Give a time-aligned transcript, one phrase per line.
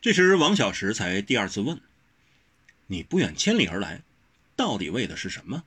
[0.00, 1.80] 这时，王小石才第二次问
[2.86, 4.02] ：“你不远千里而来，
[4.54, 5.64] 到底为的是什么？”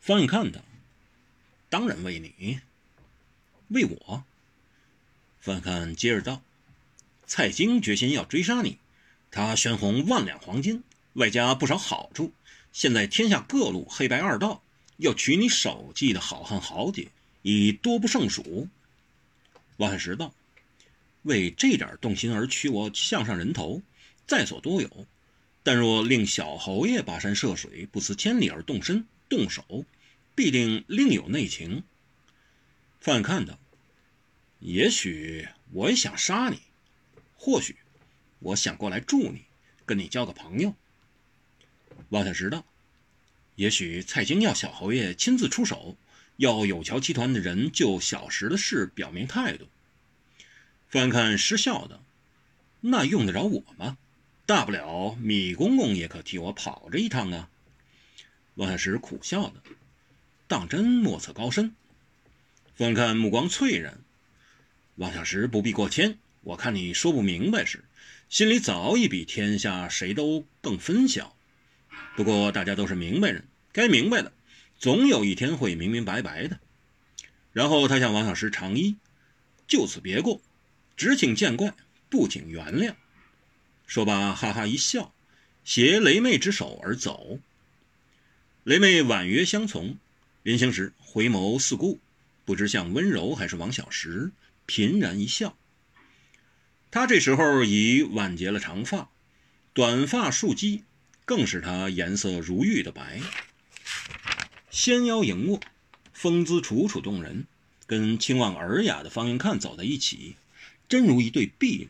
[0.00, 0.62] 方永看道
[1.68, 2.60] ：“当然为你，
[3.68, 4.24] 为我。”
[5.40, 6.42] 方永看接着道
[7.26, 8.78] ：“蔡京决心要追杀你，
[9.30, 10.82] 他悬红万两黄金，
[11.12, 12.32] 外加不少好处。
[12.72, 14.62] 现在天下各路黑白二道
[14.96, 17.08] 要取你首级的好汉豪杰，
[17.42, 18.68] 已多不胜数。”
[19.76, 20.32] 王小石道
[21.22, 23.82] ：“为这点动心而取我项上人头，
[24.26, 25.06] 在所多有。
[25.62, 29.86] 但若令小侯爷跋山涉水，不辞千里而动身。”动手，
[30.34, 31.84] 必定另有内情。
[33.00, 33.58] 范看道
[34.60, 36.60] ：“也许我也想杀你，
[37.34, 37.76] 或许
[38.40, 39.46] 我想过来助你，
[39.86, 40.74] 跟你交个朋友。”
[42.10, 42.66] 王小石道
[43.56, 45.96] ：“也许蔡京要小侯爷亲自出手，
[46.36, 49.66] 要有桥集团的人就小石的事表明态度。”
[50.92, 52.02] 翻看失笑的
[52.82, 53.96] ：“那用得着我吗？
[54.44, 57.48] 大不了米公公也可替我跑这一趟啊。”
[58.56, 59.62] 王小石苦笑的，
[60.46, 61.74] 当真莫测高深。
[62.74, 64.00] 翻看目光翠然，
[64.96, 66.18] 王小石不必过谦。
[66.42, 67.84] 我看你说不明白时，
[68.28, 71.34] 心里早已比天下谁都更分晓。
[72.16, 74.30] 不过大家都是明白人，该明白的，
[74.78, 76.60] 总有一天会明明白白的。
[77.54, 78.96] 然后他向王小石长揖，
[79.66, 80.42] 就此别过，
[80.96, 81.74] 只请见怪，
[82.08, 82.94] 不请原谅。
[83.86, 85.12] 说罢，哈哈一笑，
[85.64, 87.38] 携雷妹之手而走。
[88.64, 89.98] 雷妹婉约相从，
[90.42, 92.00] 临行时回眸四顾，
[92.44, 94.30] 不知像温柔还是王小石，
[94.66, 95.56] 频然一笑。
[96.90, 99.10] 她这时候已挽结了长发，
[99.72, 100.82] 短发束髻，
[101.24, 103.20] 更使她颜色如玉的白。
[104.70, 105.60] 纤腰盈握，
[106.12, 107.46] 风姿楚楚动人，
[107.86, 110.36] 跟清望尔雅的方云看走在一起，
[110.92, 111.88] 真如一对璧人。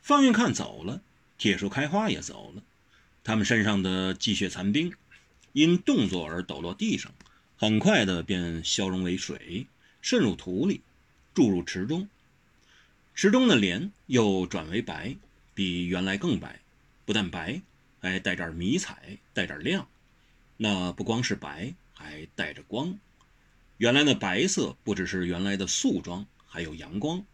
[0.00, 1.02] 方云看走了，
[1.38, 2.62] 铁树开花也走了。
[3.24, 4.94] 他们身上的积雪残冰，
[5.52, 7.12] 因动作而抖落地上，
[7.56, 9.66] 很快的便消融为水，
[10.00, 10.82] 渗入土里，
[11.34, 12.08] 注入池中。
[13.12, 15.16] 池中的莲又转为白，
[15.52, 16.60] 比原来更白。
[17.06, 17.60] 不但白，
[18.00, 19.88] 还带点迷彩，带点亮。
[20.56, 22.96] 那不光是白，还带着光。
[23.78, 27.24] 原来那白色不只是原来的素妆，还有阳光。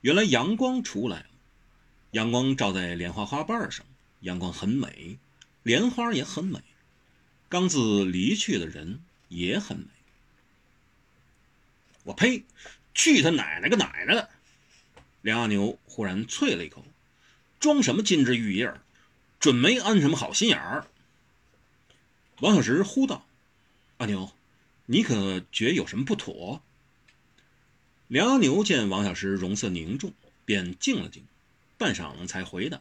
[0.00, 1.26] 原来阳光出来了，
[2.12, 3.84] 阳光照在莲花花瓣上。
[4.20, 5.18] 阳光很美，
[5.62, 6.60] 莲花也很美，
[7.48, 9.86] 刚自离去的人也很美。
[12.04, 12.44] 我呸！
[12.94, 14.28] 去他奶奶个奶奶的！
[15.22, 16.84] 梁阿牛忽然啐了一口
[17.60, 18.74] ：“装什么金枝玉叶
[19.38, 20.86] 准没安什么好心眼儿。”
[22.40, 23.24] 王小石呼道
[23.98, 24.32] ：“阿牛，
[24.86, 26.62] 你可觉有什么不妥？”
[28.08, 30.14] 梁牛见王小石容色凝重，
[30.46, 31.24] 便静了静，
[31.76, 32.80] 半晌才回答。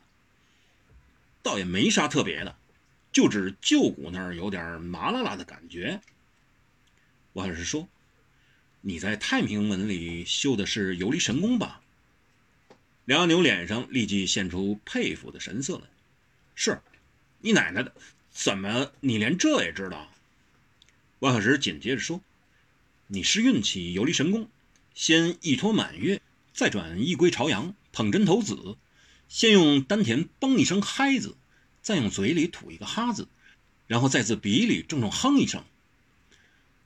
[1.44, 2.56] 倒也没啥特别的，
[3.12, 6.00] 就指旧骨那儿有点麻辣辣的感觉。
[7.34, 7.90] 王小石说
[8.80, 11.82] ：“你在太平门里修的是游离神功吧？”
[13.04, 15.84] 梁牛脸上立即现出佩服的神色来。
[16.56, 16.82] 是，
[17.42, 17.94] 你奶奶的，
[18.32, 20.10] 怎么你连这也知道？
[21.20, 22.22] 王小石紧接着说
[23.08, 24.50] ：“你是运起游离神功，
[24.98, 28.78] 先一托满月，再转一归朝阳，捧针头子。”
[29.30, 31.36] 先用丹田嘣一声嗨字，
[31.84, 33.28] 再用嘴里吐一个哈字，
[33.86, 35.64] 然后再自鼻里重重哼一声。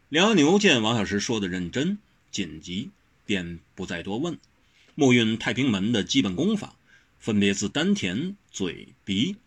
[0.10, 2.00] 梁牛见王小石说的认真
[2.32, 2.90] 紧急，
[3.26, 4.38] 便不再多问，
[4.94, 6.76] 默运太平门的基本功法，
[7.18, 9.38] 分别自丹田、嘴、鼻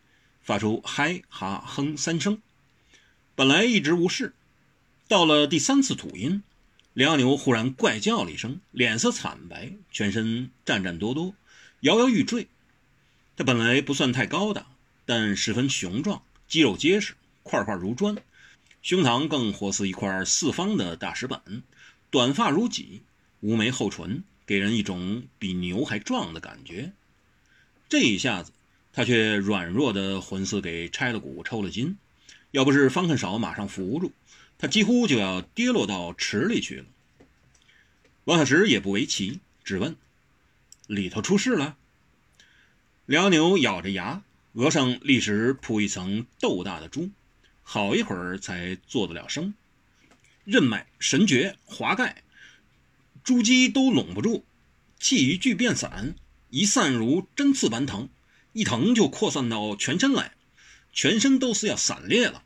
[0.41, 2.41] 发出嗨、哈、哼三声。
[3.35, 4.33] 本来一直无事，
[5.07, 6.43] 到了第三次吐音，
[6.95, 11.35] 梁牛忽然怪叫了一声，脸色惨白，全身颤颤哆哆，
[11.81, 12.47] 摇摇欲坠。
[13.37, 14.65] 他本来不算太高大，
[15.05, 18.17] 但十分雄壮，肌肉结实，块块如砖，
[18.81, 21.65] 胸膛更活似一块四方的大石板，
[22.11, 23.03] 短发如戟，
[23.41, 26.93] 无眉厚唇，给人一种比牛还壮的感觉。
[27.89, 28.53] 这一下子，
[28.93, 31.97] 他却软弱的魂似给拆了骨抽了筋，
[32.53, 34.13] 要不是方恨少马上扶住，
[34.57, 36.85] 他几乎就要跌落到池里去了。
[38.25, 39.97] 王小石也不为奇，只问
[40.89, 41.77] ：“里头出事了？”
[43.05, 44.23] 辽牛咬着牙，
[44.55, 47.11] 额上立时铺一层豆大的珠，
[47.63, 49.53] 好一会儿才做得了声。
[50.45, 52.23] 任脉、神诀、华盖、
[53.23, 54.43] 珠玑都拢不住，
[54.99, 56.15] 气一聚变散，
[56.49, 58.09] 一散如针刺般疼，
[58.55, 60.33] 一疼就扩散到全身来，
[60.95, 62.43] 全身都是要散裂了，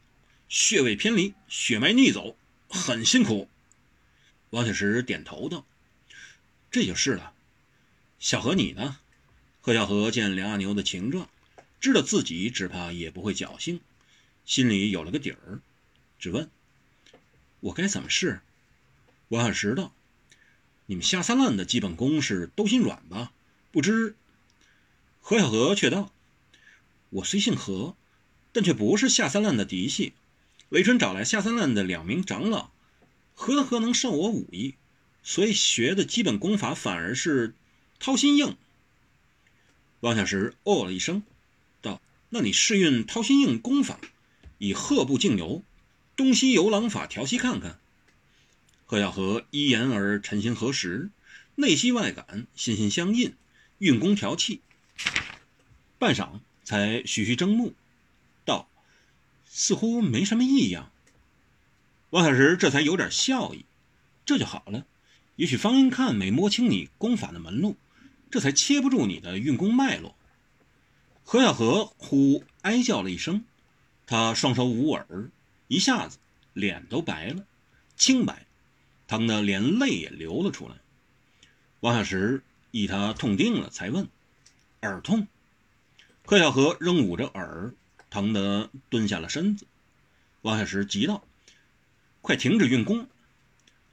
[0.48, 2.36] 穴位偏离，血脉逆走，
[2.68, 3.48] 很辛苦。
[4.50, 5.66] 王小石点头道
[6.70, 7.32] ：“这就是了。
[8.18, 8.98] 小何你呢？”
[9.60, 11.28] 贺小河见梁阿牛的情状，
[11.80, 13.80] 知道自己只怕也不会侥幸，
[14.46, 15.60] 心里有了个底儿，
[16.18, 16.48] 只问
[17.60, 18.40] ：“我该怎么试？”
[19.28, 19.92] 王小石道
[20.86, 23.32] ：“你们下三滥的基本功是都心软吧？
[23.70, 24.14] 不知。”
[25.20, 26.10] 何小河却道
[27.10, 27.94] ：“我虽姓何，
[28.52, 30.14] 但却不是下三滥的嫡系。
[30.70, 32.70] 雷春找来下三滥的两名长老，
[33.40, 34.74] 何德何能胜我武艺？
[35.22, 37.54] 所以学的基本功法反而是
[38.00, 38.56] 掏心硬。”
[40.00, 41.22] 王小石哦了一声，
[41.80, 44.00] 道：“那你试运掏心硬功法，
[44.58, 45.62] 以鹤步竞游，
[46.16, 47.78] 东西游廊法调息看看。”
[48.86, 51.10] 贺小河依言而沉心合实，
[51.54, 53.34] 内息外感，心心相印，
[53.78, 54.62] 运功调气。
[55.96, 57.74] 半晌，才徐徐睁目，
[58.44, 58.68] 道
[59.46, 60.90] ：“似乎没什么异样。”
[62.10, 63.64] 王小石这才有点笑意，
[64.24, 64.86] 这就好了。
[65.36, 67.76] 也许方英看没摸清你功法的门路。
[68.30, 70.14] 这才切不住你的运功脉络。
[71.24, 73.42] 何小河忽哀叫了一声，
[74.06, 75.30] 他双手捂耳，
[75.66, 76.18] 一下子
[76.52, 77.46] 脸都白了，
[77.96, 78.44] 清白，
[79.06, 80.74] 疼得连泪也流了出来。
[81.80, 84.06] 王小石以他痛定了，才问
[84.82, 85.26] ：“耳痛？”
[86.26, 87.72] 何小河仍捂着耳，
[88.10, 89.66] 疼得蹲下了身子。
[90.42, 91.24] 王小石急道
[92.28, 93.08] ：“快停止运功！”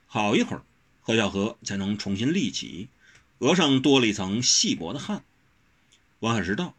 [0.07, 0.63] 好一会儿，
[0.99, 2.89] 何小河才能重新立起。
[3.39, 5.23] 额上多了一层细薄的汗。
[6.19, 6.75] 王小石道：“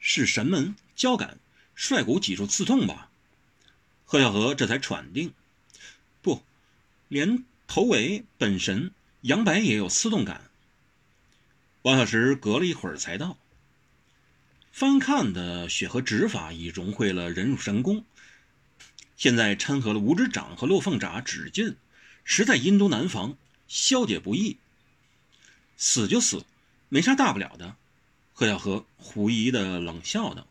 [0.00, 1.38] 是神门交感
[1.74, 3.10] 率骨脊柱刺痛吧？”
[4.06, 5.34] 贺小河这才喘定
[6.22, 6.42] ：“不，
[7.08, 8.90] 连头尾本神
[9.20, 10.50] 杨白也有刺痛感。”
[11.82, 13.36] 王小石隔了一会儿才道
[14.72, 18.06] ：“翻看的血河指法已融汇了人乳神功，
[19.16, 21.76] 现在掺和了五指掌和落凤爪指劲，
[22.24, 23.36] 实在阴毒难防，
[23.68, 24.56] 消解不易。”
[25.76, 26.44] 死就死，
[26.88, 27.76] 没啥大不了的。
[28.32, 30.46] 贺小河狐疑的冷笑道：“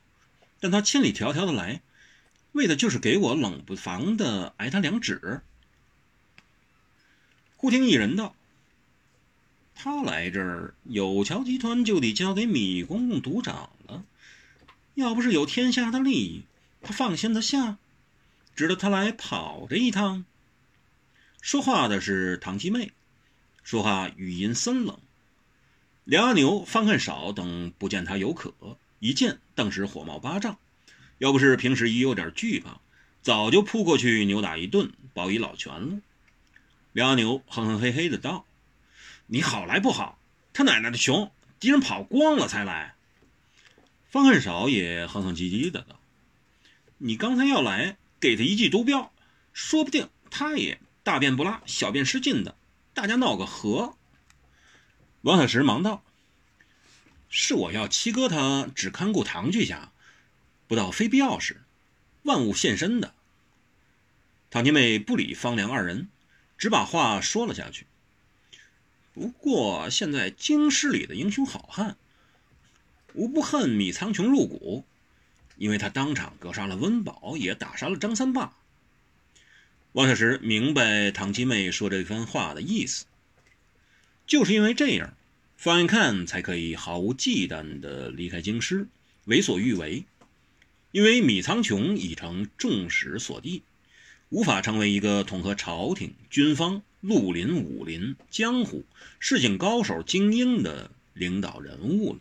[0.59, 1.81] 但他千里迢迢的来，
[2.53, 5.41] 为的就是给我冷不防的挨他两指。”
[7.57, 8.35] 忽听一人道
[9.75, 14.03] ：“他来这儿，有桥集团就得交给米公公独掌了。
[14.95, 16.43] 要不是有天下的利益，
[16.81, 17.77] 他放心得下？
[18.55, 20.25] 值得他来跑这一趟？”
[21.41, 22.91] 说话的是唐七妹，
[23.63, 24.97] 说话语音森冷。
[26.05, 28.53] 梁阿牛、方恨少等不见他有可，
[28.99, 30.57] 一见顿时火冒八丈。
[31.17, 32.81] 要不是平时已有点惧怕，
[33.21, 35.99] 早就扑过去扭打一顿，报以老拳了。
[36.91, 38.45] 梁阿牛哼哼嘿嘿的道
[39.27, 40.19] ：“你好来不好，
[40.51, 42.95] 他奶奶的穷，敌人跑光了才来。”
[44.11, 45.99] 方恨少也哼哼唧唧的道
[46.99, 49.11] ：“你刚才要来，给他一记毒镖，
[49.51, 52.55] 说不定他也大便不拉，小便失禁的，
[52.93, 53.97] 大家闹个和。”
[55.23, 56.05] 王小石忙道
[57.27, 59.91] ：“是我要七哥他只看顾唐巨侠，
[60.67, 61.63] 不到非必要时，
[62.21, 63.13] 万物现身的。”
[64.49, 66.07] 唐天妹不理方良二人，
[66.57, 67.87] 只把话说了下去。
[69.11, 71.97] 不过现在京师里的英雄好汉，
[73.15, 74.85] 无不恨米苍穹入骨，
[75.57, 78.53] 因为他当场格杀了温饱，也打杀了张三霸。
[79.93, 83.05] 王小石明白唐七妹说这番话的意思。
[84.25, 85.13] 就是因为这样，
[85.57, 88.87] 方彦看才可以毫无忌惮地离开京师，
[89.25, 90.05] 为所欲为。
[90.91, 93.63] 因为米苍穹已成众矢所的，
[94.29, 98.85] 无法成为一个统合朝廷、军方、绿林、武林、江湖、
[99.19, 102.19] 市井高手、精英的领导人物了。